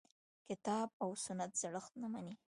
[0.47, 2.35] کتاب او سنت زړښت نه مني.